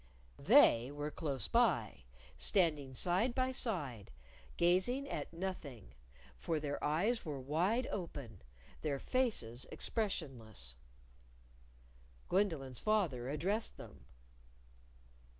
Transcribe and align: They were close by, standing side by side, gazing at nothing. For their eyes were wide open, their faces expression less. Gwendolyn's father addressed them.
They 0.41 0.89
were 0.89 1.11
close 1.11 1.47
by, 1.47 2.05
standing 2.35 2.95
side 2.95 3.35
by 3.35 3.51
side, 3.51 4.09
gazing 4.57 5.07
at 5.07 5.31
nothing. 5.31 5.93
For 6.39 6.59
their 6.59 6.83
eyes 6.83 7.23
were 7.23 7.39
wide 7.39 7.85
open, 7.91 8.41
their 8.81 8.97
faces 8.97 9.67
expression 9.71 10.39
less. 10.39 10.73
Gwendolyn's 12.29 12.79
father 12.79 13.29
addressed 13.29 13.77
them. 13.77 14.05